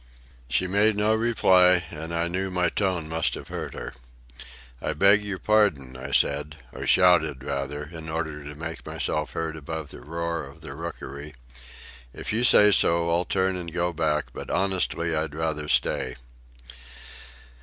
She 0.49 0.65
made 0.65 0.95
no 0.97 1.13
reply, 1.13 1.83
and 1.91 2.11
I 2.11 2.27
knew 2.27 2.49
my 2.49 2.69
tone 2.69 3.07
must 3.07 3.35
have 3.35 3.49
hurt 3.49 3.75
her. 3.75 3.93
"I 4.81 4.93
beg 4.93 5.23
your 5.23 5.37
pardon," 5.37 5.95
I 5.95 6.09
said, 6.09 6.55
or 6.71 6.87
shouted, 6.87 7.43
rather, 7.43 7.83
in 7.83 8.09
order 8.09 8.43
to 8.43 8.55
make 8.55 8.83
myself 8.83 9.33
heard 9.33 9.55
above 9.55 9.89
the 9.91 10.01
roar 10.01 10.43
of 10.43 10.61
the 10.61 10.73
rookery. 10.73 11.35
"If 12.15 12.33
you 12.33 12.43
say 12.43 12.71
so, 12.71 13.11
I'll 13.11 13.25
turn 13.25 13.55
and 13.55 13.71
go 13.71 13.93
back; 13.93 14.33
but 14.33 14.49
honestly, 14.49 15.15
I'd 15.15 15.35
rather 15.35 15.69
stay." 15.69 16.15